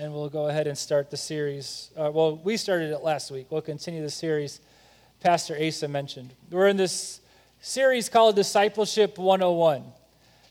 [0.00, 1.90] and we'll go ahead and start the series.
[1.94, 3.48] Uh, well, we started it last week.
[3.50, 4.60] We'll continue the series
[5.20, 6.32] Pastor Asa mentioned.
[6.50, 7.20] We're in this
[7.60, 9.84] series called Discipleship 101.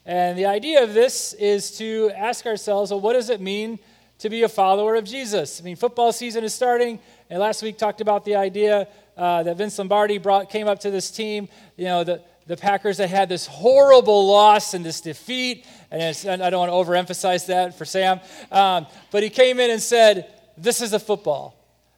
[0.06, 3.80] And the idea of this is to ask ourselves, well, what does it mean
[4.20, 5.60] to be a follower of Jesus?
[5.60, 7.00] I mean, football season is starting,
[7.32, 8.88] and last week talked about the idea
[9.18, 11.50] uh, that Vince Lombardi brought came up to this team.
[11.76, 16.50] You know, the, the Packers that had this horrible loss and this defeat, and I
[16.50, 18.20] don't want to overemphasize that for Sam,
[18.52, 21.56] um, but he came in and said, This is a football.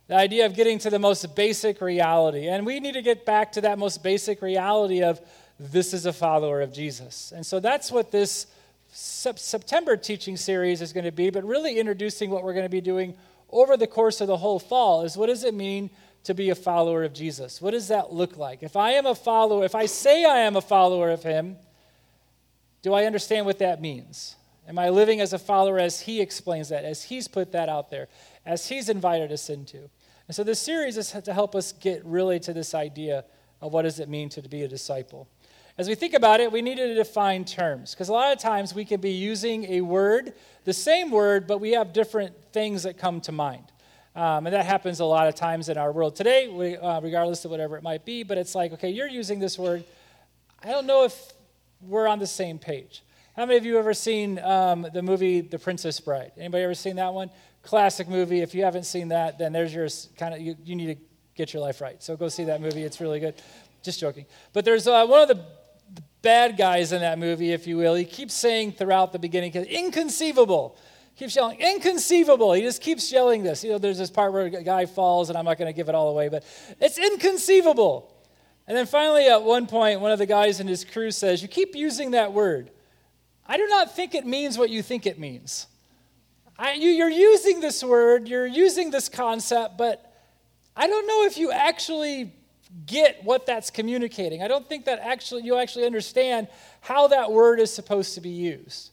[0.09, 2.49] The idea of getting to the most basic reality.
[2.49, 5.21] And we need to get back to that most basic reality of
[5.57, 7.31] this is a follower of Jesus.
[7.33, 8.47] And so that's what this
[8.91, 12.81] September teaching series is going to be, but really introducing what we're going to be
[12.81, 13.15] doing
[13.51, 15.89] over the course of the whole fall is what does it mean
[16.23, 17.61] to be a follower of Jesus?
[17.61, 18.63] What does that look like?
[18.63, 21.57] If I am a follower, if I say I am a follower of Him,
[22.81, 24.35] do I understand what that means?
[24.67, 27.89] Am I living as a follower as He explains that, as He's put that out
[27.89, 28.07] there,
[28.45, 29.89] as He's invited us into?
[30.27, 33.25] And so this series is to help us get really to this idea
[33.59, 35.27] of what does it mean to be a disciple.
[35.77, 38.73] As we think about it, we need to define terms because a lot of times
[38.73, 42.97] we can be using a word, the same word, but we have different things that
[42.97, 43.70] come to mind.
[44.15, 47.45] Um, and that happens a lot of times in our world today, we, uh, regardless
[47.45, 48.23] of whatever it might be.
[48.23, 49.85] But it's like, okay, you're using this word.
[50.61, 51.33] I don't know if
[51.81, 53.03] we're on the same page.
[53.35, 56.33] How many of you ever seen um, the movie The Princess Bride?
[56.37, 57.29] Anybody ever seen that one?
[57.63, 58.41] Classic movie.
[58.41, 59.87] If you haven't seen that, then there's your
[60.17, 61.01] kind of, you, you need to
[61.35, 62.03] get your life right.
[62.03, 62.83] So go see that movie.
[62.83, 63.35] It's really good.
[63.81, 64.25] Just joking.
[64.51, 65.43] But there's uh, one of the
[66.21, 67.95] bad guys in that movie, if you will.
[67.95, 70.77] He keeps saying throughout the beginning, inconceivable
[71.15, 72.53] keeps yelling, inconceivable.
[72.53, 73.63] He just keeps yelling this.
[73.63, 75.89] You know, there's this part where a guy falls, and I'm not going to give
[75.89, 76.43] it all away, but
[76.79, 78.13] it's inconceivable.
[78.67, 81.47] And then finally, at one point, one of the guys in his crew says, You
[81.47, 82.71] keep using that word.
[83.45, 85.67] I do not think it means what you think it means.
[86.57, 90.13] I, you, you're using this word, you're using this concept, but
[90.75, 92.33] I don't know if you actually
[92.85, 94.41] get what that's communicating.
[94.41, 96.47] I don't think that actually you actually understand
[96.79, 98.91] how that word is supposed to be used.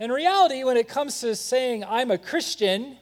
[0.00, 2.96] In reality, when it comes to saying, I'm a Christian,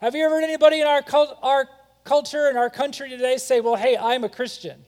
[0.00, 1.68] have you ever heard anybody in our, cult, our
[2.04, 4.84] culture, in our country today say, Well, hey, I'm a Christian?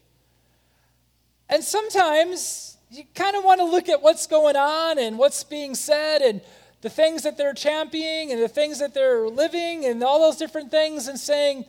[1.51, 5.75] And sometimes you kind of want to look at what's going on and what's being
[5.75, 6.41] said and
[6.81, 10.71] the things that they're championing and the things that they're living and all those different
[10.71, 11.65] things and saying,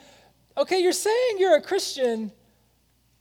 [0.55, 2.31] okay, you're saying you're a Christian,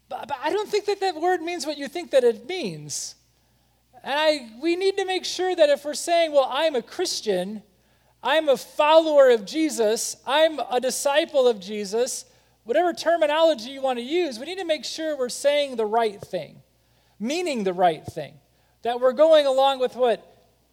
[0.09, 3.17] but I don't think that that word means what you think that it means.
[4.05, 7.63] And I, we need to make sure that if we're saying, well, I'm a Christian,
[8.23, 12.25] I'm a follower of Jesus, I'm a disciple of Jesus,
[12.65, 16.21] whatever terminology you want to use, we need to make sure we're saying the right
[16.21, 16.61] thing,
[17.19, 18.35] meaning the right thing,
[18.83, 20.25] that we're going along with what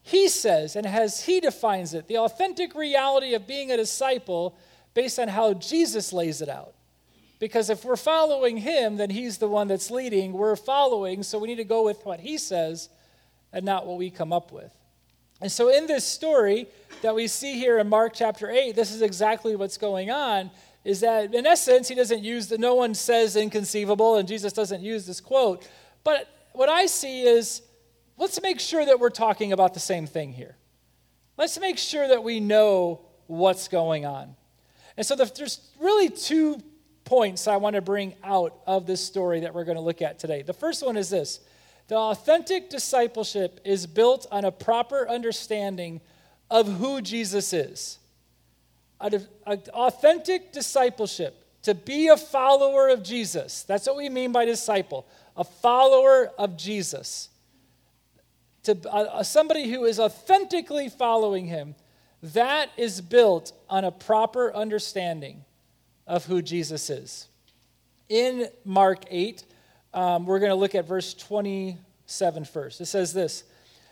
[0.02, 4.56] he says and as he defines it, the authentic reality of being a disciple
[4.94, 6.74] based on how Jesus lays it out.
[7.38, 10.32] Because if we're following him, then he's the one that's leading.
[10.32, 12.88] We're following, so we need to go with what he says
[13.56, 14.70] and not what we come up with.
[15.40, 16.66] And so, in this story
[17.00, 20.50] that we see here in Mark chapter 8, this is exactly what's going on.
[20.84, 24.82] Is that in essence, he doesn't use the, no one says inconceivable, and Jesus doesn't
[24.82, 25.66] use this quote.
[26.04, 27.62] But what I see is
[28.18, 30.56] let's make sure that we're talking about the same thing here.
[31.38, 34.36] Let's make sure that we know what's going on.
[34.98, 36.62] And so, the, there's really two
[37.04, 40.18] points I want to bring out of this story that we're going to look at
[40.18, 40.42] today.
[40.42, 41.40] The first one is this
[41.88, 46.00] the authentic discipleship is built on a proper understanding
[46.50, 47.98] of who Jesus is.
[49.00, 55.44] Authentic discipleship, to be a follower of Jesus, that's what we mean by disciple, a
[55.44, 57.28] follower of Jesus.
[58.64, 61.76] To uh, somebody who is authentically following him,
[62.22, 65.44] that is built on a proper understanding
[66.06, 67.28] of who Jesus is.
[68.08, 69.44] In Mark 8,
[69.96, 72.80] um, we're going to look at verse 27 first.
[72.80, 73.44] It says this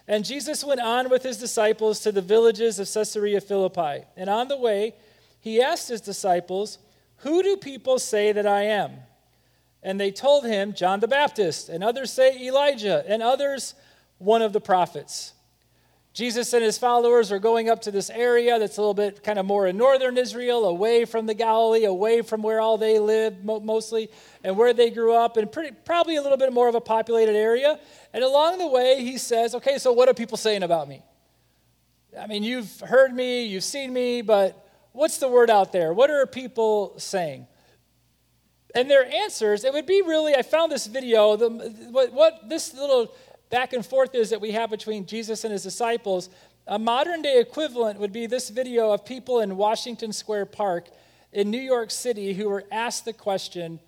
[0.07, 4.05] And Jesus went on with his disciples to the villages of Caesarea Philippi.
[4.17, 4.95] And on the way,
[5.41, 6.79] he asked his disciples,
[7.19, 8.93] Who do people say that I am?
[9.83, 13.75] And they told him, John the Baptist, and others say Elijah, and others,
[14.19, 15.33] one of the prophets.
[16.15, 19.37] Jesus and his followers are going up to this area that's a little bit kind
[19.37, 23.45] of more in northern Israel, away from the Galilee, away from where all they lived
[23.45, 24.09] mostly,
[24.45, 27.35] and where they grew up, and pretty, probably a little bit more of a populated
[27.35, 27.81] area.
[28.13, 31.03] And along the way, he says, Okay, so what are people saying about me?
[32.19, 35.93] I mean, you've heard me, you've seen me, but what's the word out there?
[35.93, 37.49] What are people saying?
[38.73, 41.51] And their answers, it would be really, I found this video, the,
[41.91, 43.13] what, what this little
[43.55, 46.29] back and forth is that we have between Jesus and his disciples
[46.67, 50.89] A modern day equivalent would be this video of people in Washington Square Park
[51.33, 53.79] in New York City who were asked the question,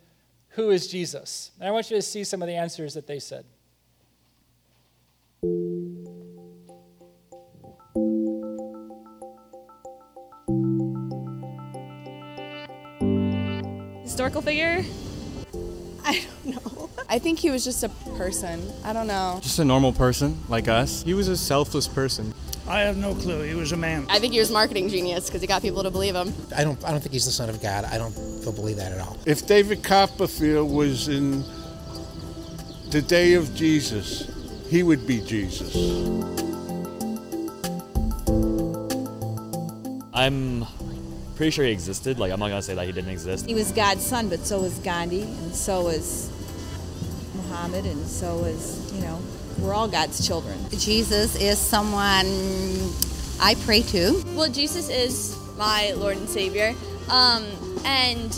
[0.51, 1.51] Who is Jesus?
[1.59, 3.45] And I want you to see some of the answers that they said.
[14.05, 14.85] Historical figure?
[16.05, 16.76] I don't know.
[17.09, 17.89] I think he was just a
[18.19, 18.61] person.
[18.85, 19.39] I don't know.
[19.43, 21.03] Just a normal person like us.
[21.03, 22.35] He was a selfless person.
[22.69, 23.43] I have no clue.
[23.43, 24.07] He was a man.
[24.09, 26.35] I think he was marketing genius because he got people to believe him.
[26.57, 26.83] I don't.
[26.85, 27.85] I don't think he's the son of God.
[27.85, 29.17] I don't believe that at all.
[29.25, 31.45] If David Copperfield was in
[32.91, 34.29] the day of Jesus,
[34.69, 35.77] he would be Jesus.
[40.13, 40.67] I'm
[41.37, 42.19] pretty sure he existed.
[42.19, 43.47] Like, I'm not gonna say that he didn't exist.
[43.47, 46.33] He was God's son, but so was Gandhi, and so was
[47.57, 49.19] Muhammad, and so is, you know,
[49.59, 50.59] we're all God's children.
[50.71, 52.27] Jesus is someone
[53.41, 54.23] I pray to.
[54.35, 56.75] Well, Jesus is my Lord and Savior.
[57.09, 57.47] Um,
[57.87, 58.31] and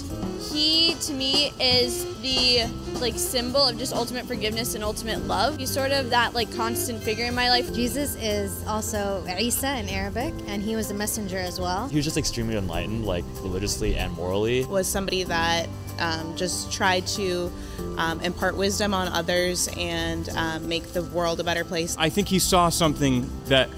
[0.58, 2.66] he, to me, is the
[3.00, 5.56] like symbol of just ultimate forgiveness and ultimate love.
[5.56, 7.72] He's sort of that like constant figure in my life.
[7.72, 11.88] Jesus is also Isa in Arabic, and he was a messenger as well.
[11.88, 14.64] He was just extremely enlightened, like religiously and morally.
[14.64, 15.68] Was somebody that
[16.00, 17.52] um, just tried to
[17.96, 21.96] um, impart wisdom on others and um, make the world a better place.
[21.98, 23.68] I think he saw something that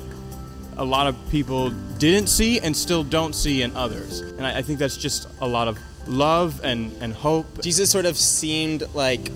[0.77, 4.21] a lot of people didn't see and still don't see in others.
[4.21, 7.63] And I, I think that's just a lot of love and, and hope.
[7.63, 9.31] Jesus sort of seemed like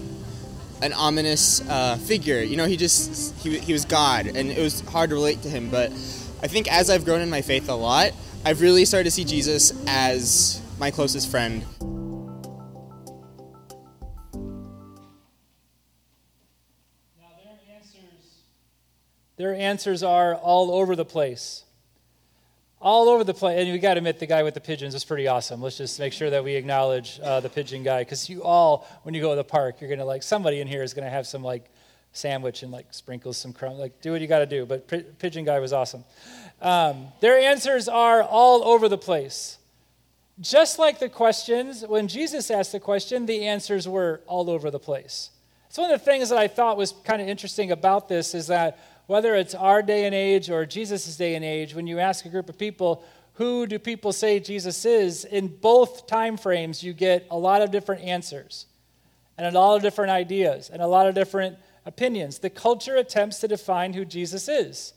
[0.83, 2.43] an ominous uh, figure.
[2.43, 5.49] You know, he just he, he was God, and it was hard to relate to
[5.49, 5.71] him.
[5.71, 5.91] But
[6.43, 8.13] I think as I've grown in my faith a lot,
[8.45, 11.65] I've really started to see Jesus as my closest friend.
[17.19, 17.31] Now,
[19.37, 21.65] their answers are all over the place.
[22.85, 23.59] All over the place.
[23.59, 25.63] And we got to admit, the guy with the pigeons is pretty awesome.
[25.63, 28.03] Let's just make sure that we acknowledge uh, the pigeon guy.
[28.03, 30.83] Because you all, when you go to the park, you're to like, somebody in here
[30.83, 31.65] is to have some like
[32.13, 33.79] sandwich and like sprinkles some crumb.
[33.79, 34.67] Like, do what you got to do.
[34.67, 36.05] But P- pigeon guy was awesome.
[36.61, 39.57] Um, their answers are all over the place.
[40.39, 44.79] Just like the questions, when Jesus asked the question, the answers were all over the
[44.79, 45.31] place.
[45.69, 48.49] It's one of the things that I thought was kind of interesting about this is
[48.49, 52.25] that whether it's our day and age or Jesus' day and age, when you ask
[52.25, 53.05] a group of people,
[53.35, 57.71] who do people say Jesus is, in both time frames, you get a lot of
[57.71, 58.67] different answers
[59.37, 62.39] and a lot of different ideas and a lot of different opinions.
[62.39, 64.95] The culture attempts to define who Jesus is.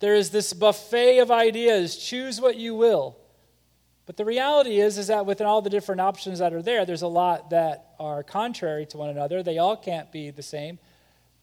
[0.00, 3.16] There is this buffet of ideas, choose what you will.
[4.06, 7.02] But the reality is, is that within all the different options that are there, there's
[7.02, 9.42] a lot that are contrary to one another.
[9.42, 10.80] They all can't be the same.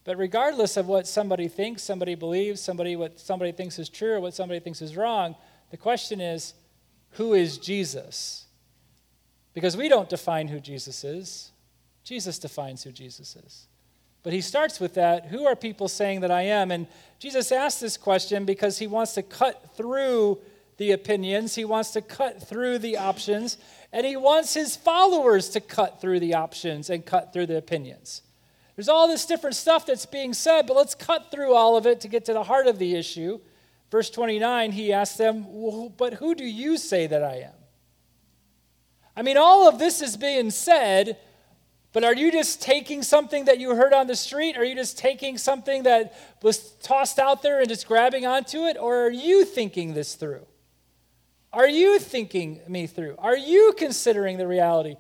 [0.08, 4.22] But regardless of what somebody thinks, somebody believes, somebody what somebody thinks is true or
[4.22, 5.36] what somebody thinks is wrong,
[5.70, 6.54] the question is,
[7.12, 8.46] who is Jesus?
[9.54, 11.52] Because we don't define who Jesus is.
[12.06, 13.68] Jesus defines who Jesus is.
[14.24, 16.72] But he starts with that who are people saying that I am?
[16.72, 16.88] And
[17.20, 20.40] Jesus asks this question because he wants to cut through
[20.78, 23.58] the opinions, he wants to cut through the options,
[23.92, 28.22] and he wants his followers to cut through the options and cut through the opinions.
[28.78, 32.00] There's all this different stuff that's being said, but let's cut through all of it
[32.02, 33.40] to get to the heart of the issue.
[33.90, 35.48] Verse 29, he asks them,
[35.98, 37.54] But who do you say that I am?
[39.16, 41.18] I mean, all of this is being said,
[41.92, 44.56] but are you just taking something that you heard on the street?
[44.56, 46.14] Are you just taking something that
[46.44, 48.78] was tossed out there and just grabbing onto it?
[48.80, 50.46] Or are you thinking this through?
[51.52, 53.16] Are you thinking me through?
[53.18, 54.98] Are you considering the reality?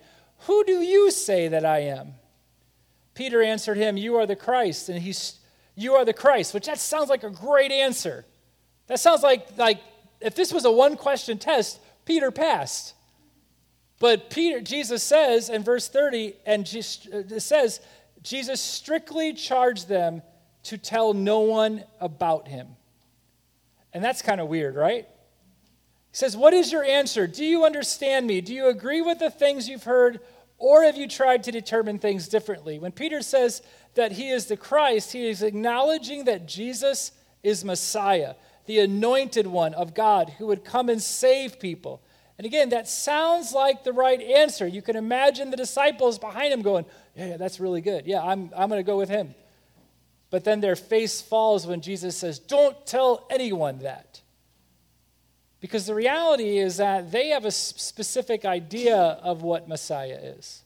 [0.48, 2.14] Who do you say that I am?
[3.18, 4.90] Peter answered him, You are the Christ.
[4.90, 5.40] And he's,
[5.76, 8.26] You are the Christ, which that sounds like a great answer.
[8.86, 9.80] That sounds like, like
[10.22, 12.94] if this was a one question test, Peter passed.
[14.00, 17.82] But Peter, Jesus says in verse 30, and it says,
[18.22, 20.22] Jesus strictly charged them
[20.64, 22.68] to tell no one about him.
[23.94, 25.08] And that's kind of weird, right?
[26.12, 27.26] He says, What is your answer?
[27.26, 28.42] Do you understand me?
[28.42, 30.20] Do you agree with the things you've heard?
[30.58, 32.80] Or have you tried to determine things differently?
[32.80, 33.62] When Peter says
[33.94, 37.12] that he is the Christ, he is acknowledging that Jesus
[37.44, 38.36] is Messiah,
[38.66, 42.02] the anointed one of God who would come and save people.
[42.38, 44.68] And again, that sounds like the right answer.
[44.68, 46.86] You can imagine the disciples behind him going,
[47.16, 48.06] Yeah, yeah that's really good.
[48.06, 49.34] Yeah, I'm, I'm going to go with him.
[50.30, 54.22] But then their face falls when Jesus says, Don't tell anyone that.
[55.68, 60.64] Because the reality is that they have a specific idea of what Messiah is.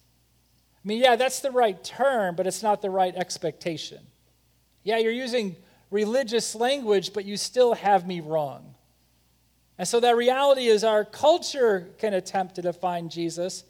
[0.76, 3.98] I mean, yeah, that's the right term, but it's not the right expectation.
[4.84, 5.56] Yeah, you're using
[5.90, 8.76] religious language, but you still have me wrong.
[9.80, 13.64] And so that reality is our culture can attempt to define Jesus.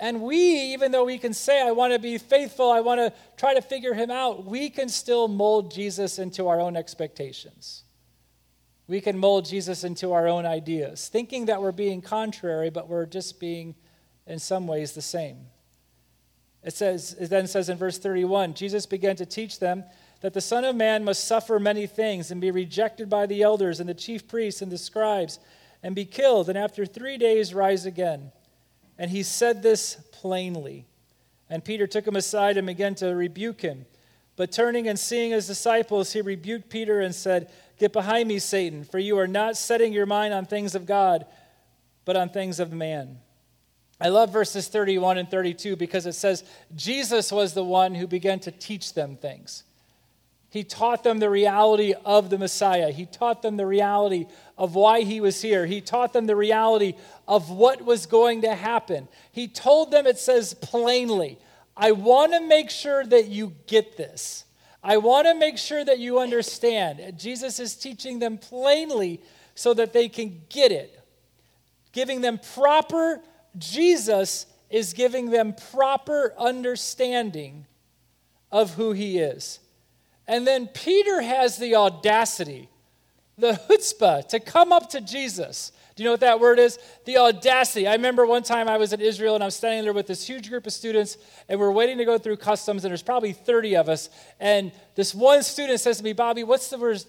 [0.00, 0.38] And we,
[0.72, 3.60] even though we can say, I want to be faithful, I want to try to
[3.60, 7.84] figure him out, we can still mold Jesus into our own expectations.
[8.92, 13.06] We can mold Jesus into our own ideas, thinking that we're being contrary, but we're
[13.06, 13.74] just being,
[14.26, 15.46] in some ways, the same.
[16.62, 19.84] It says, it then says in verse 31 Jesus began to teach them
[20.20, 23.80] that the Son of Man must suffer many things and be rejected by the elders
[23.80, 25.38] and the chief priests and the scribes
[25.82, 28.30] and be killed, and after three days rise again.
[28.98, 30.84] And he said this plainly.
[31.48, 33.86] And Peter took him aside and began to rebuke him.
[34.36, 37.50] But turning and seeing his disciples, he rebuked Peter and said,
[37.82, 41.26] Get behind me, Satan, for you are not setting your mind on things of God,
[42.04, 43.18] but on things of man.
[44.00, 46.44] I love verses 31 and 32 because it says
[46.76, 49.64] Jesus was the one who began to teach them things.
[50.48, 52.92] He taught them the reality of the Messiah.
[52.92, 55.66] He taught them the reality of why he was here.
[55.66, 56.94] He taught them the reality
[57.26, 59.08] of what was going to happen.
[59.32, 61.36] He told them, it says plainly,
[61.76, 64.44] I want to make sure that you get this.
[64.82, 67.18] I want to make sure that you understand.
[67.18, 69.22] Jesus is teaching them plainly
[69.54, 70.98] so that they can get it,
[71.92, 73.20] giving them proper,
[73.58, 77.66] Jesus is giving them proper understanding
[78.50, 79.60] of who he is.
[80.26, 82.68] And then Peter has the audacity,
[83.36, 85.72] the chutzpah, to come up to Jesus.
[85.94, 86.78] Do you know what that word is?
[87.04, 87.86] The audacity.
[87.86, 90.26] I remember one time I was in Israel and I was standing there with this
[90.26, 91.18] huge group of students,
[91.48, 94.08] and we're waiting to go through customs, and there's probably 30 of us.
[94.40, 97.04] And this one student says to me, Bobby, what's the word?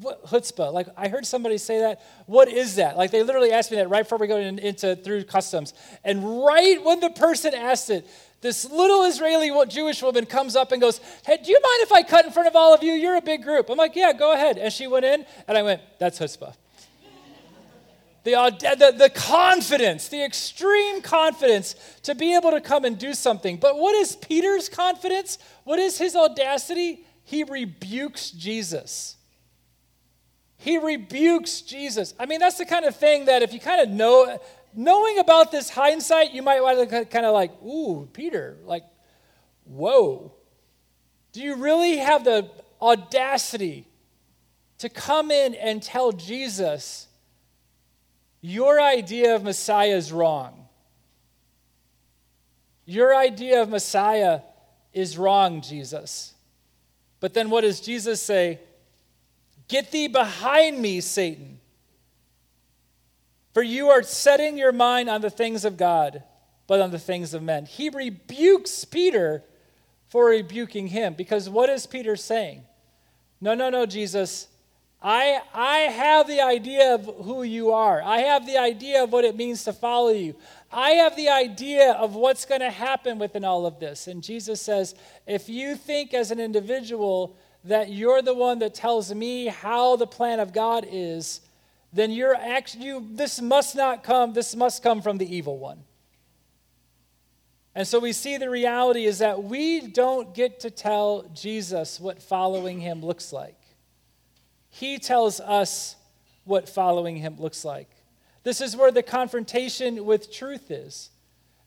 [0.00, 0.72] What, chutzpah?
[0.72, 2.02] Like I heard somebody say that.
[2.26, 2.96] What is that?
[2.96, 5.72] Like they literally asked me that right before we go in, into through customs.
[6.04, 8.06] And right when the person asked it,
[8.40, 12.02] this little Israeli Jewish woman comes up and goes, Hey, do you mind if I
[12.02, 12.92] cut in front of all of you?
[12.92, 13.70] You're a big group.
[13.70, 14.58] I'm like, Yeah, go ahead.
[14.58, 16.54] And she went in, and I went, That's chutzpah.
[18.24, 18.32] The,
[18.78, 23.56] the, the confidence, the extreme confidence to be able to come and do something.
[23.56, 25.38] But what is Peter's confidence?
[25.64, 27.04] What is his audacity?
[27.24, 29.16] He rebukes Jesus.
[30.56, 32.14] He rebukes Jesus.
[32.18, 34.40] I mean, that's the kind of thing that if you kind of know,
[34.74, 38.84] knowing about this hindsight, you might want to kind of like, ooh, Peter, like,
[39.64, 40.32] whoa.
[41.32, 43.86] Do you really have the audacity
[44.78, 47.07] to come in and tell Jesus,
[48.40, 50.66] your idea of Messiah is wrong?
[52.84, 54.40] Your idea of Messiah
[54.92, 56.34] is wrong, Jesus.
[57.20, 58.60] But then what does Jesus say?
[59.68, 61.60] Get thee behind me, Satan.
[63.52, 66.22] For you are setting your mind on the things of God,
[66.66, 67.66] but on the things of men.
[67.66, 69.42] He rebukes Peter
[70.08, 72.62] for rebuking him because what is Peter saying?
[73.40, 74.48] No, no, no, Jesus.
[75.00, 78.02] I, I have the idea of who you are.
[78.02, 80.34] I have the idea of what it means to follow you.
[80.72, 84.08] I have the idea of what's going to happen within all of this.
[84.08, 89.14] And Jesus says, if you think as an individual that you're the one that tells
[89.14, 91.42] me how the plan of God is,
[91.92, 95.84] then you're actually, you, this must not come, this must come from the evil one.
[97.74, 102.20] And so we see the reality is that we don't get to tell Jesus what
[102.20, 103.57] following him looks like.
[104.70, 105.96] He tells us
[106.44, 107.88] what following him looks like.
[108.42, 111.10] This is where the confrontation with truth is.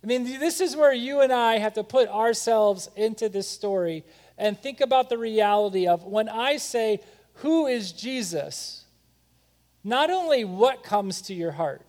[0.04, 4.04] I mean, this is where you and I have to put ourselves into this story
[4.38, 7.02] and think about the reality of when I say,
[7.36, 8.86] Who is Jesus?
[9.84, 11.86] Not only what comes to your heart,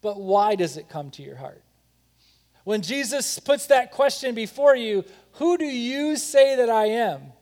[0.00, 1.62] but why does it come to your heart?
[2.64, 7.32] When Jesus puts that question before you, who do you say that I am?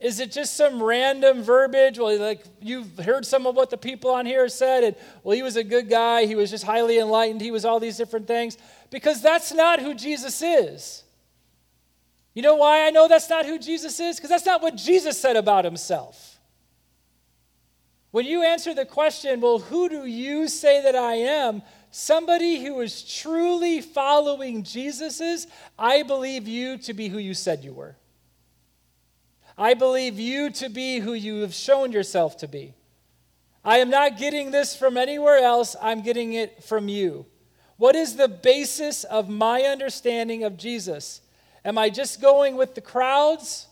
[0.00, 1.98] Is it just some random verbiage?
[1.98, 5.42] Well, like you've heard some of what the people on here said, and well, he
[5.42, 8.56] was a good guy, he was just highly enlightened, he was all these different things.
[8.90, 11.02] Because that's not who Jesus is.
[12.32, 14.16] You know why I know that's not who Jesus is?
[14.16, 16.38] Because that's not what Jesus said about himself.
[18.12, 21.62] When you answer the question, well, who do you say that I am?
[21.90, 27.64] Somebody who is truly following Jesus is, I believe you to be who you said
[27.64, 27.96] you were.
[29.58, 32.74] I believe you to be who you have shown yourself to be.
[33.64, 37.26] I am not getting this from anywhere else, I'm getting it from you.
[37.76, 41.20] What is the basis of my understanding of Jesus?
[41.64, 43.68] Am I just going with the crowds?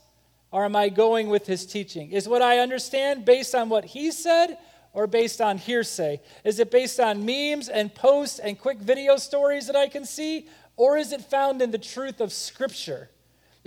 [0.56, 2.12] or am I going with his teaching?
[2.12, 4.58] Is what I understand based on what he said
[4.92, 6.20] or based on hearsay?
[6.44, 10.48] Is it based on memes and posts and quick video stories that I can see?
[10.76, 13.10] Or is it found in the truth of Scripture?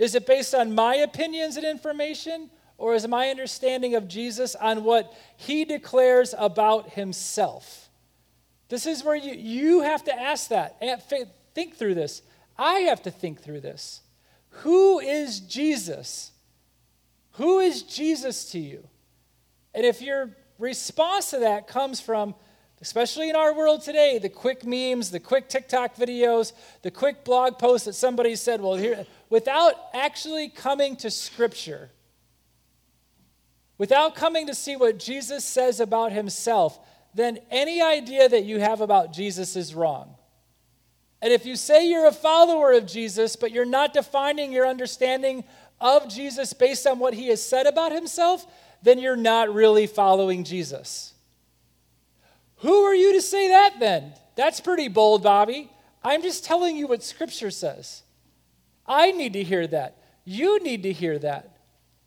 [0.00, 2.50] Is it based on my opinions and information?
[2.80, 7.90] or is my understanding of Jesus on what he declares about himself?
[8.70, 10.76] This is where you, you have to ask that.
[10.80, 11.00] and
[11.54, 12.22] Think through this.
[12.58, 14.00] I have to think through this.
[14.48, 16.32] Who is Jesus?
[17.32, 18.88] Who is Jesus to you?
[19.74, 22.34] And if your response to that comes from,
[22.82, 27.58] especially in our world today, the quick memes, the quick TikTok videos, the quick blog
[27.58, 31.90] post that somebody said, well, here, without actually coming to Scripture,
[33.76, 36.78] without coming to see what Jesus says about himself,
[37.14, 40.14] then any idea that you have about Jesus is wrong.
[41.22, 45.44] And if you say you're a follower of Jesus, but you're not defining your understanding
[45.80, 48.46] of Jesus based on what he has said about himself,
[48.82, 51.12] then you're not really following Jesus.
[52.60, 54.12] Who are you to say that then?
[54.36, 55.70] That's pretty bold, Bobby.
[56.02, 58.02] I'm just telling you what Scripture says.
[58.86, 59.96] I need to hear that.
[60.24, 61.56] You need to hear that.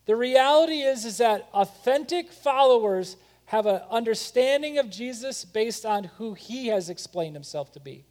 [0.06, 6.34] The reality is, is that authentic followers have an understanding of Jesus based on who
[6.34, 8.06] he has explained himself to be.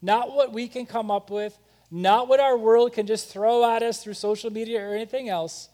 [0.00, 1.58] Not what we can come up with,
[1.90, 5.68] not what our world can just throw at us through social media or anything else.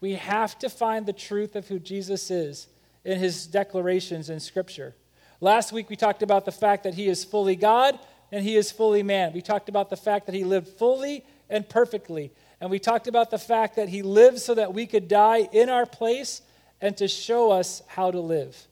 [0.00, 2.68] We have to find the truth of who Jesus is
[3.04, 4.94] in his declarations in Scripture.
[5.40, 7.98] Last week we talked about the fact that he is fully God
[8.32, 9.32] and he is fully man.
[9.32, 12.32] We talked about the fact that he lived fully and perfectly.
[12.60, 15.68] And we talked about the fact that he lived so that we could die in
[15.68, 16.42] our place
[16.80, 18.66] and to show us how to live.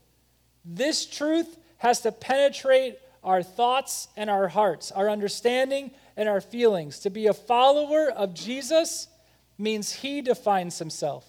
[0.64, 6.99] This truth has to penetrate our thoughts and our hearts, our understanding and our feelings.
[7.00, 9.08] To be a follower of Jesus
[9.56, 11.25] means he defines himself.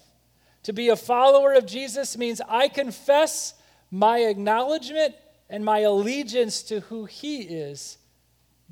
[0.63, 3.53] To be a follower of Jesus means I confess
[3.91, 5.15] my acknowledgement
[5.49, 7.97] and my allegiance to who he is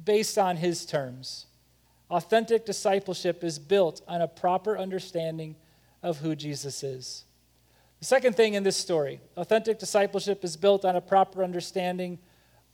[0.04, 1.46] based on his terms.
[2.10, 5.56] Authentic discipleship is built on a proper understanding
[6.04, 7.24] of who Jesus is.
[8.00, 12.20] The second thing in this story authentic discipleship is built on a proper understanding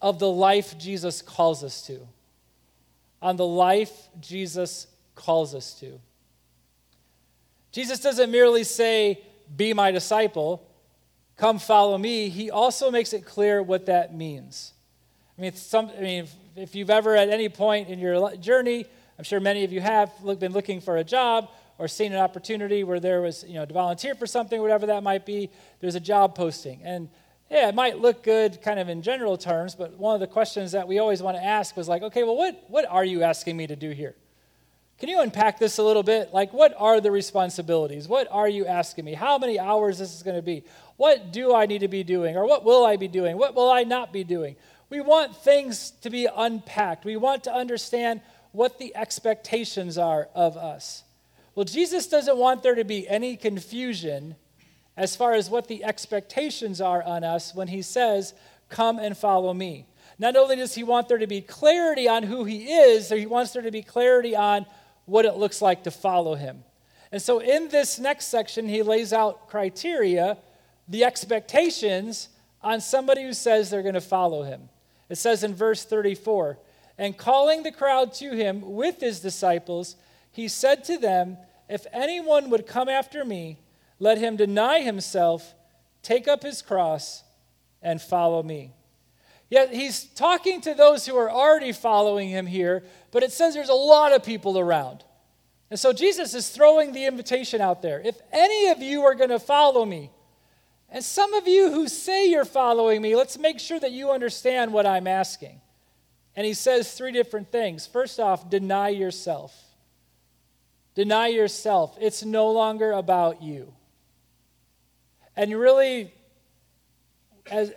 [0.02, 2.08] of the life Jesus calls us to.
[3.22, 6.00] On the life Jesus calls us to.
[7.72, 9.22] Jesus doesn't merely say,
[9.56, 10.68] Be my disciple,
[11.38, 12.30] come follow me.
[12.30, 14.74] He also makes it clear what that means.
[15.38, 18.86] I mean, some, I mean if, you've ever at any point in your journey,
[19.18, 22.84] I'm sure many of you have been looking for a job or seen an opportunity
[22.84, 26.00] where there was, you know, to volunteer for something, whatever that might be, there's a
[26.00, 26.82] job posting.
[26.84, 27.10] And
[27.50, 30.72] yeah, it might look good kind of in general terms, but one of the questions
[30.74, 33.58] that we always want to ask was like, okay, well, what, what are you asking
[33.58, 34.16] me to do here?
[35.02, 36.32] Can you unpack this a little bit?
[36.32, 38.08] Like, what are the responsibilities?
[38.08, 39.16] What are you asking me?
[39.16, 40.64] How many hours this is going to be?
[40.96, 42.38] What do I need to be doing?
[42.38, 43.36] Or what will I be doing?
[43.36, 44.56] What will I not be doing?
[44.92, 47.04] We want things to be unpacked.
[47.04, 51.02] We want to understand what the expectations are of us.
[51.56, 54.36] Well, Jesus doesn't want there to be any confusion
[54.96, 58.36] as far as what the expectations are on us when he says,
[58.70, 59.88] Come and follow me.
[60.20, 63.54] Not only does he want there to be clarity on who he is, he wants
[63.54, 64.68] there to be clarity on
[65.06, 66.64] what it looks like to follow him.
[67.12, 70.38] And so in this next section, he lays out criteria,
[70.88, 72.30] the expectations
[72.62, 74.70] on somebody who says they're going to follow him.
[75.10, 76.58] It says in verse 34
[76.98, 79.96] And calling the crowd to him with his disciples,
[80.32, 81.38] he said to them,
[81.70, 83.60] If anyone would come after me,
[84.00, 85.54] let him deny himself,
[86.02, 87.24] take up his cross,
[87.82, 88.72] and follow me.
[89.52, 93.68] Yet he's talking to those who are already following him here, but it says there's
[93.68, 95.04] a lot of people around.
[95.70, 98.00] And so Jesus is throwing the invitation out there.
[98.00, 100.10] If any of you are going to follow me,
[100.90, 104.72] and some of you who say you're following me, let's make sure that you understand
[104.72, 105.60] what I'm asking.
[106.34, 107.86] And he says three different things.
[107.86, 109.54] First off, deny yourself.
[110.96, 111.98] Deny yourself.
[112.00, 113.74] It's no longer about you.
[115.36, 116.14] And really,
[117.50, 117.74] as,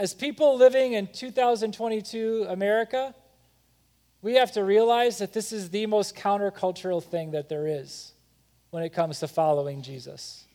[0.00, 3.14] as people living in 2022 America,
[4.22, 8.14] we have to realize that this is the most countercultural thing that there is
[8.70, 10.46] when it comes to following Jesus.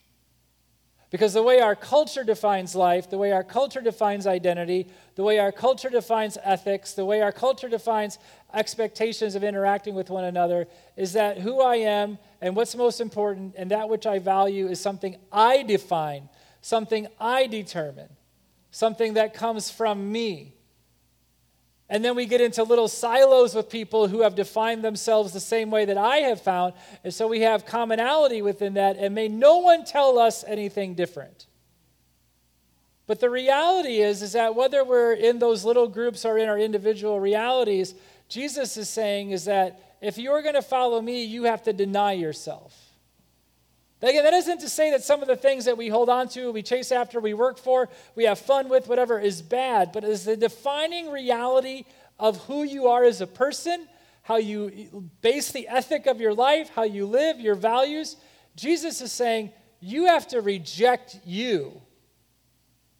[1.12, 5.38] Because the way our culture defines life, the way our culture defines identity, the way
[5.38, 8.18] our culture defines ethics, the way our culture defines
[8.52, 10.66] expectations of interacting with one another
[10.98, 14.82] is that who I am and what's most important and that which I value is
[14.82, 16.30] something I define,
[16.62, 18.10] something I determine,
[18.76, 20.54] something that comes from me.
[21.88, 25.72] And then we get into little silos with people who have defined themselves the same
[25.72, 26.74] way that I have found.
[27.02, 31.46] And so we have commonality within that, and may no one tell us anything different.
[33.08, 36.60] But the reality is, is that whether we're in those little groups or in our
[36.60, 37.96] individual realities,
[38.28, 42.12] Jesus is saying is that if you're going to follow me, you have to deny
[42.12, 42.85] yourself.
[44.02, 46.52] Again, that isn't to say that some of the things that we hold on to,
[46.52, 50.26] we chase after, we work for, we have fun with, whatever, is bad, but is
[50.26, 51.86] the defining reality
[52.20, 53.88] of who you are as a person,
[54.22, 58.18] how you base the ethic of your life, how you live, your values.
[58.56, 61.82] Jesus is saying, you have to reject you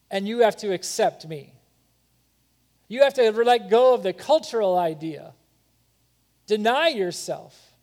[0.10, 1.54] and you have to accept me.
[2.88, 5.34] You have to let go of the cultural idea,
[6.46, 7.75] deny yourself,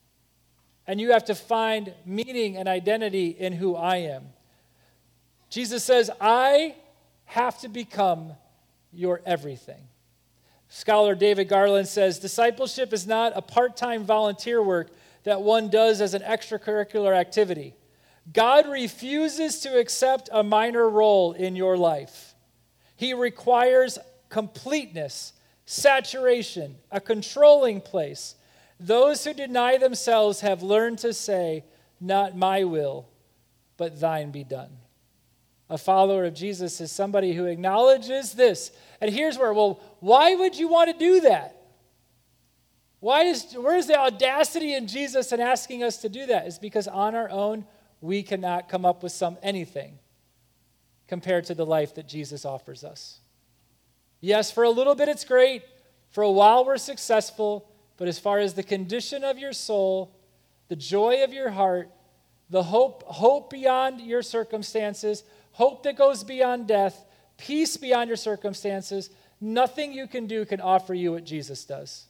[0.93, 4.25] and you have to find meaning and identity in who I am.
[5.49, 6.75] Jesus says, I
[7.25, 8.35] have to become
[8.93, 9.89] your everything.
[10.69, 14.91] Scholar David Garland says discipleship is not a part time volunteer work
[15.23, 17.75] that one does as an extracurricular activity.
[18.31, 22.35] God refuses to accept a minor role in your life.
[22.97, 25.33] He requires completeness,
[25.65, 28.35] saturation, a controlling place.
[28.83, 31.65] Those who deny themselves have learned to say,
[32.01, 33.09] Not my will,
[33.77, 34.71] but thine be done.
[35.71, 38.73] A follower of Jesus is somebody who acknowledges this.
[39.01, 41.57] And here's where, well, why would you want to do that?
[43.01, 46.47] Why is, where's the audacity in Jesus in asking us to do that?
[46.47, 47.65] Is because on our own,
[48.01, 49.99] we cannot come up with some anything
[51.07, 53.21] compared to the life that Jesus offers us.
[54.21, 55.63] Yes, for a little bit it's great.
[56.11, 57.69] For a while we're successful.
[58.03, 60.13] But as far as the condition of your soul,
[60.67, 61.89] the joy of your heart,
[62.51, 67.05] the hope, hope beyond your circumstances, hope that goes beyond death,
[67.39, 69.09] peace beyond your circumstances,
[69.41, 72.07] nothing you can do can offer you what Jesus does.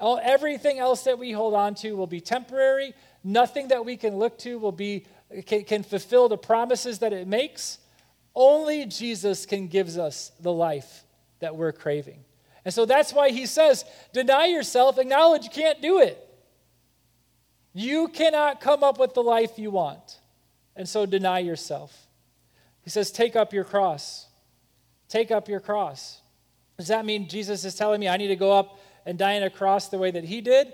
[0.00, 2.94] All, everything else that we hold on to will be temporary.
[3.22, 5.04] Nothing that we can look to will be
[5.44, 7.76] can, can fulfill the promises that it makes.
[8.34, 11.04] Only Jesus can give us the life
[11.40, 12.24] that we're craving.
[12.64, 16.18] And so that's why he says, deny yourself, acknowledge you can't do it.
[17.72, 20.18] You cannot come up with the life you want.
[20.76, 22.06] And so deny yourself.
[22.82, 24.26] He says, take up your cross.
[25.08, 26.20] Take up your cross.
[26.76, 29.42] Does that mean Jesus is telling me I need to go up and die on
[29.42, 30.72] a cross the way that he did?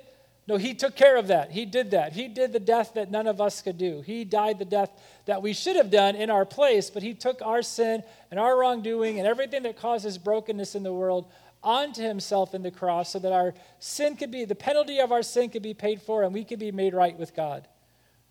[0.49, 1.51] No, he took care of that.
[1.51, 2.13] He did that.
[2.13, 4.03] He did the death that none of us could do.
[4.03, 4.91] He died the death
[5.25, 8.57] that we should have done in our place, but he took our sin and our
[8.57, 11.33] wrongdoing and everything that causes brokenness in the world
[11.67, 15.23] onto himself in the cross so that our sin could be, the penalty of our
[15.23, 17.67] sin could be paid for and we could be made right with God.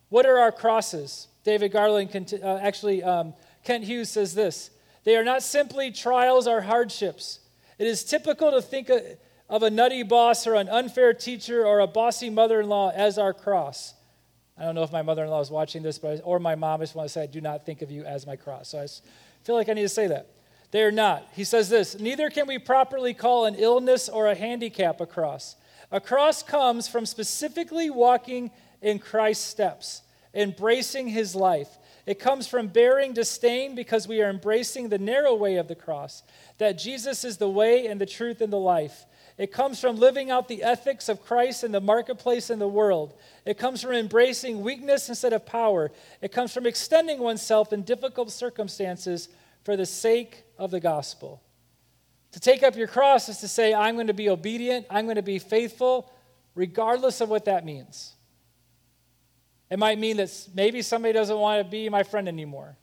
[0.10, 1.28] What are our crosses?
[1.44, 3.34] David Garland, uh, actually, um,
[3.66, 4.72] Kent Hughes says this
[5.04, 7.40] They are not simply trials or hardships.
[7.78, 8.90] It is typical to think
[9.50, 13.18] of a nutty boss or an unfair teacher or a bossy mother in law as
[13.18, 13.94] our cross.
[14.58, 16.80] I don't know if my mother in law is watching this, but or my mom.
[16.80, 18.70] I just want to say, I do not think of you as my cross.
[18.70, 18.88] So I
[19.44, 20.30] feel like I need to say that.
[20.76, 21.26] They are not.
[21.32, 25.56] He says this Neither can we properly call an illness or a handicap a cross.
[25.90, 30.02] A cross comes from specifically walking in Christ's steps,
[30.34, 31.70] embracing his life.
[32.06, 36.24] It comes from bearing disdain because we are embracing the narrow way of the cross,
[36.58, 39.06] that Jesus is the way and the truth and the life.
[39.38, 43.14] It comes from living out the ethics of Christ in the marketplace and the world.
[43.46, 45.94] It comes from embracing weakness instead of power.
[46.22, 49.30] It comes from extending oneself in difficult circumstances
[49.66, 51.42] for the sake of the gospel.
[52.32, 55.16] To take up your cross is to say, I'm going to be obedient, I'm going
[55.16, 56.12] to be faithful,
[56.54, 58.14] regardless of what that means.
[59.70, 62.78] It might mean that maybe somebody doesn't want to be my friend anymore.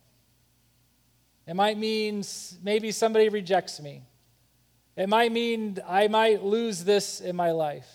[1.47, 2.25] It might mean
[2.63, 4.03] maybe somebody rejects me.
[4.97, 7.89] It might mean I might lose this in my life.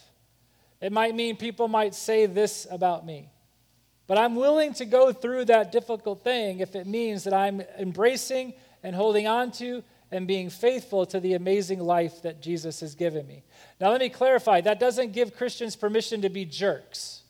[0.80, 3.30] It might mean people might say this about me.
[4.06, 8.54] But I'm willing to go through that difficult thing if it means that I'm embracing
[8.84, 13.28] and holding on to and being faithful to the amazing life that Jesus has given
[13.28, 13.44] me.
[13.82, 17.24] Now, let me clarify that doesn't give Christians permission to be jerks.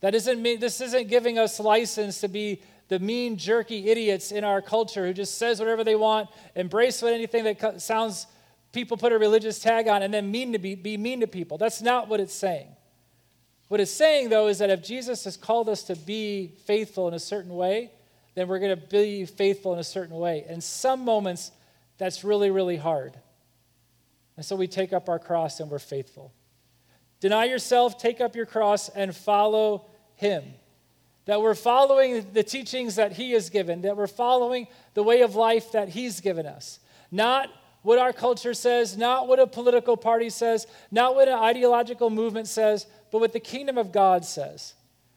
[0.00, 4.44] That isn't mean, this isn't giving us license to be the mean, jerky idiots in
[4.44, 8.26] our culture who just says whatever they want, embrace what anything that sounds
[8.72, 11.56] people put a religious tag on, and then mean to be, be mean to people.
[11.56, 12.68] That's not what it's saying.
[13.68, 17.14] What it's saying, though, is that if Jesus has called us to be faithful in
[17.14, 17.90] a certain way,
[18.36, 20.44] then we're going to be faithful in a certain way.
[20.46, 21.50] In some moments,
[21.96, 23.16] that's really, really hard.
[24.36, 26.32] And so we take up our cross and we're faithful.
[27.18, 30.44] Deny yourself, take up your cross, and follow Him.
[31.24, 35.34] That we're following the teachings that He has given, that we're following the way of
[35.34, 36.78] life that He's given us.
[37.10, 37.48] Not
[37.80, 42.48] what our culture says, not what a political party says, not what an ideological movement
[42.48, 44.74] says, but what the kingdom of God says.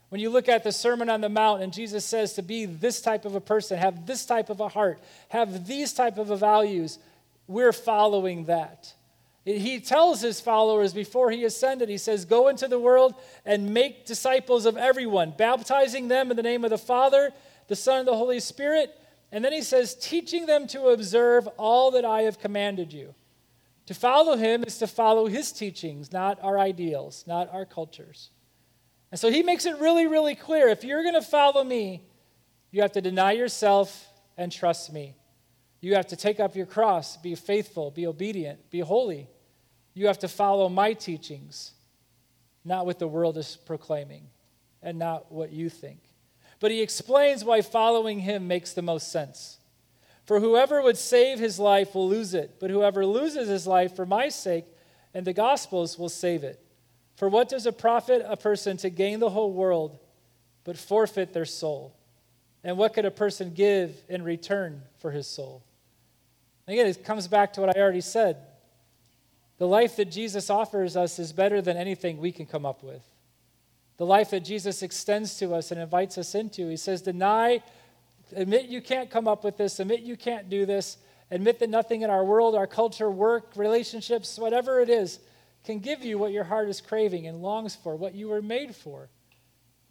[0.10, 3.02] When you look at the Sermon on the Mount and Jesus says to be this
[3.02, 7.00] type of a person, have this type of a heart, have these type of values,
[7.48, 8.94] we're following that.
[9.46, 14.06] He tells his followers before he ascended, he says, Go into the world and make
[14.06, 17.32] disciples of everyone, baptizing them in the name of the Father,
[17.68, 18.96] the Son, and the Holy Spirit.
[19.32, 23.14] And then he says, teaching them to observe all that I have commanded you.
[23.86, 28.30] To follow him is to follow his teachings, not our ideals, not our cultures.
[29.12, 32.04] And so he makes it really, really clear if you're going to follow me,
[32.72, 35.16] you have to deny yourself and trust me.
[35.82, 39.28] You have to take up your cross, be faithful, be obedient, be holy.
[39.94, 41.72] You have to follow my teachings,
[42.64, 44.28] not what the world is proclaiming
[44.82, 46.00] and not what you think.
[46.60, 49.58] But he explains why following him makes the most sense.
[50.26, 54.06] For whoever would save his life will lose it, but whoever loses his life for
[54.06, 54.66] my sake
[55.14, 56.64] and the gospel's will save it.
[57.20, 60.00] For what does it profit a person to gain the whole world
[60.64, 61.94] but forfeit their soul?
[62.64, 65.62] And what could a person give in return for his soul?
[66.66, 68.38] again, it comes back to what I already said.
[69.58, 73.02] The life that Jesus offers us is better than anything we can come up with.
[73.98, 76.70] The life that Jesus extends to us and invites us into.
[76.70, 77.62] He says, Deny,
[78.34, 80.96] admit you can't come up with this, admit you can't do this,
[81.32, 85.20] admit that nothing in our world, our culture, work, relationships, whatever it is,
[85.64, 88.76] can give you what your heart is craving and longs for, what you were made
[88.76, 89.10] for.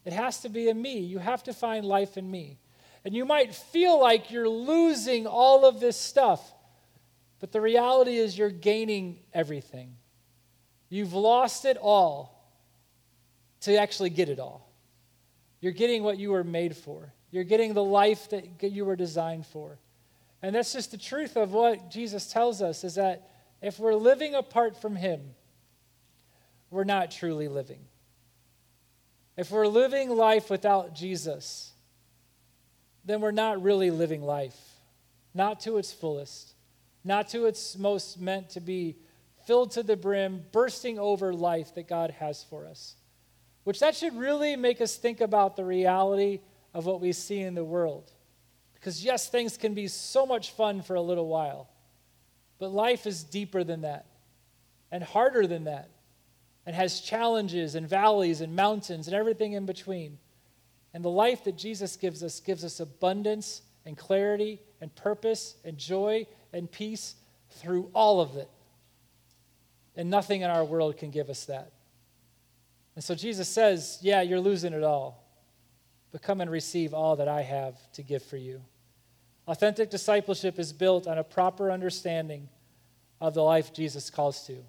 [0.05, 0.99] It has to be in me.
[0.99, 2.57] You have to find life in me.
[3.05, 6.41] And you might feel like you're losing all of this stuff,
[7.39, 9.95] but the reality is you're gaining everything.
[10.89, 12.35] You've lost it all
[13.61, 14.69] to actually get it all.
[15.61, 19.45] You're getting what you were made for, you're getting the life that you were designed
[19.45, 19.77] for.
[20.41, 23.29] And that's just the truth of what Jesus tells us is that
[23.61, 25.35] if we're living apart from Him,
[26.69, 27.79] we're not truly living.
[29.37, 31.71] If we're living life without Jesus,
[33.05, 34.57] then we're not really living life,
[35.33, 36.53] not to its fullest,
[37.03, 38.97] not to its most meant to be
[39.47, 42.95] filled to the brim, bursting over life that God has for us.
[43.63, 46.41] Which that should really make us think about the reality
[46.73, 48.11] of what we see in the world.
[48.73, 51.69] Because, yes, things can be so much fun for a little while,
[52.59, 54.05] but life is deeper than that
[54.91, 55.89] and harder than that
[56.69, 60.19] and has challenges and valleys and mountains and everything in between.
[60.93, 65.79] And the life that Jesus gives us gives us abundance and clarity and purpose and
[65.79, 67.15] joy and peace
[67.49, 68.47] through all of it.
[69.95, 71.71] And nothing in our world can give us that.
[72.93, 75.27] And so Jesus says, Yeah, you're losing it all,
[76.11, 78.61] but come and receive all that I have to give for you.
[79.47, 82.47] Authentic discipleship is built on a proper understanding
[83.19, 84.63] of the life Jesus calls to.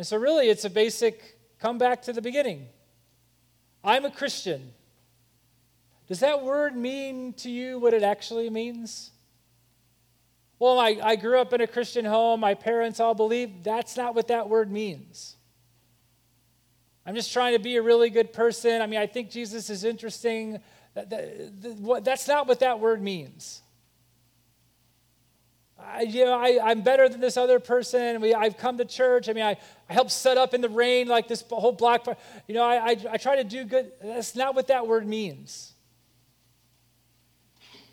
[0.00, 2.68] And so, really, it's a basic come back to the beginning.
[3.84, 4.72] I'm a Christian.
[6.08, 9.10] Does that word mean to you what it actually means?
[10.58, 12.40] Well, I, I grew up in a Christian home.
[12.40, 13.62] My parents all believe.
[13.62, 15.36] That's not what that word means.
[17.04, 18.80] I'm just trying to be a really good person.
[18.80, 20.60] I mean, I think Jesus is interesting.
[20.94, 23.60] That that That's not what that word means.
[25.84, 28.20] I, you know, I, am better than this other person.
[28.20, 29.28] We, I've come to church.
[29.28, 29.56] I mean, I,
[29.88, 32.06] I helped set up in the rain like this whole block.
[32.46, 33.92] You know, I, I, I try to do good.
[34.02, 35.72] That's not what that word means.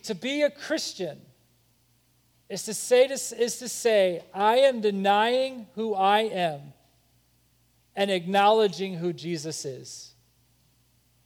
[0.03, 1.19] To be a Christian
[2.49, 6.73] is to say, to, is to say I am denying who I am
[7.95, 10.13] and acknowledging who Jesus is.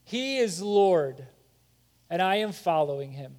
[0.04, 1.26] He is Lord,
[2.10, 3.36] and I am following him.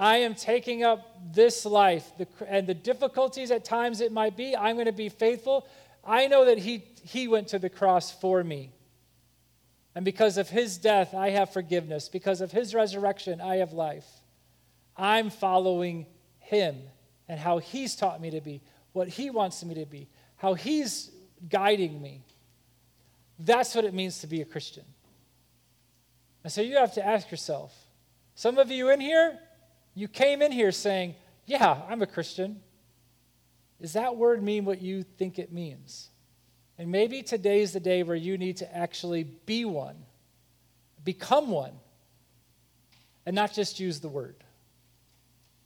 [0.00, 4.56] I am taking up this life the, and the difficulties at times it might be.
[4.56, 5.68] I'm going to be faithful.
[6.02, 8.70] I know that he, he went to the cross for me.
[9.94, 12.08] And because of his death, I have forgiveness.
[12.08, 14.06] Because of his resurrection, I have life.
[14.96, 16.06] I'm following
[16.38, 16.78] him
[17.28, 21.10] and how he's taught me to be, what he wants me to be, how he's
[21.46, 22.24] guiding me.
[23.38, 24.84] That's what it means to be a Christian.
[26.42, 27.74] And so you have to ask yourself
[28.34, 29.38] some of you in here,
[30.00, 32.60] you came in here saying, Yeah, I'm a Christian.
[33.80, 36.08] Does that word mean what you think it means?
[36.78, 39.96] And maybe today's the day where you need to actually be one,
[41.04, 41.72] become one,
[43.26, 44.36] and not just use the word.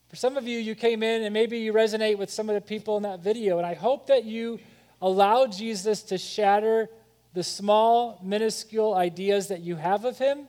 [0.08, 2.60] For some of you, you came in and maybe you resonate with some of the
[2.60, 4.58] people in that video, and I hope that you
[5.00, 6.88] allow Jesus to shatter
[7.32, 10.48] the small, minuscule ideas that you have of him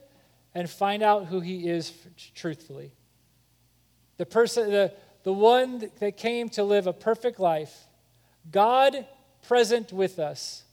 [0.56, 1.94] and find out who he is
[2.34, 2.92] truthfully.
[4.18, 7.88] The person, the, the one that came to live a perfect life,
[8.52, 9.06] God
[9.48, 10.64] present with us,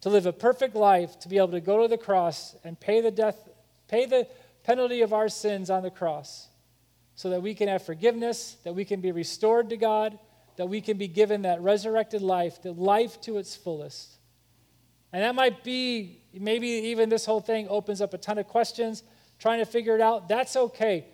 [0.00, 3.00] to live a perfect life, to be able to go to the cross and pay
[3.00, 3.48] the death,
[3.88, 4.26] pay the
[4.64, 6.48] penalty of our sins on the cross,
[7.14, 10.18] so that we can have forgiveness, that we can be restored to God,
[10.56, 14.16] that we can be given that resurrected life, the life to its fullest.
[15.12, 19.02] And that might be, maybe even this whole thing opens up a ton of questions,
[19.38, 20.28] trying to figure it out.
[20.28, 21.06] That's okay.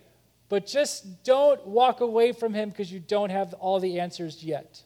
[0.49, 4.83] But just don't walk away from Him because you don't have all the answers yet.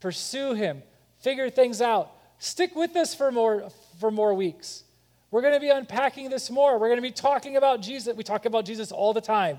[0.00, 0.82] Pursue Him,
[1.18, 2.12] figure things out.
[2.38, 4.84] Stick with us for more, for more weeks.
[5.30, 6.78] We're going to be unpacking this more.
[6.78, 8.16] We're going to be talking about Jesus.
[8.16, 9.58] We talk about Jesus all the time.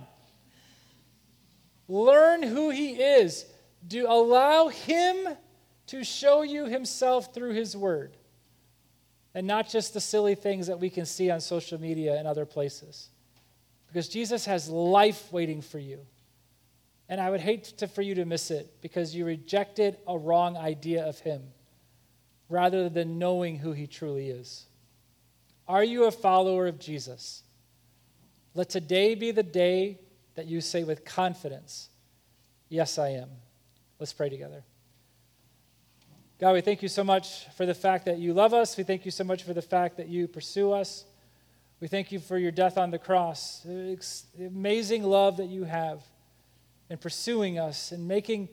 [1.88, 3.46] Learn who He is.
[3.88, 5.28] Do allow Him
[5.88, 8.18] to show you Himself through His Word
[9.34, 12.46] and not just the silly things that we can see on social media and other
[12.46, 13.11] places.
[13.92, 16.00] Because Jesus has life waiting for you.
[17.10, 20.56] And I would hate to, for you to miss it because you rejected a wrong
[20.56, 21.42] idea of Him
[22.48, 24.66] rather than knowing who He truly is.
[25.68, 27.44] Are you a follower of Jesus?
[28.54, 30.00] Let today be the day
[30.36, 31.90] that you say with confidence,
[32.70, 33.28] Yes, I am.
[34.00, 34.64] Let's pray together.
[36.40, 38.78] God, we thank you so much for the fact that you love us.
[38.78, 41.04] We thank you so much for the fact that you pursue us.
[41.82, 43.98] We thank you for your death on the cross, the
[44.46, 46.04] amazing love that you have
[46.92, 48.50] in pursuing us and making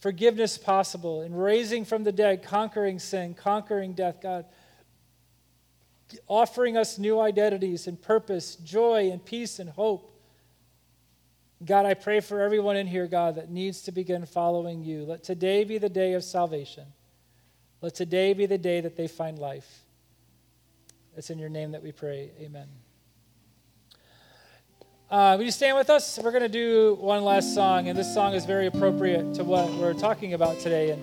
[0.00, 4.44] forgiveness possible, in raising from the dead, conquering sin, conquering death, God,
[6.26, 10.20] offering us new identities and purpose, joy and peace and hope.
[11.64, 15.04] God, I pray for everyone in here, God, that needs to begin following you.
[15.04, 16.86] Let today be the day of salvation.
[17.82, 19.84] Let today be the day that they find life.
[21.18, 22.30] It's in your name that we pray.
[22.40, 22.68] Amen.
[25.10, 26.16] Uh, will you stand with us?
[26.22, 29.68] We're going to do one last song, and this song is very appropriate to what
[29.72, 30.92] we're talking about today.
[30.92, 31.02] And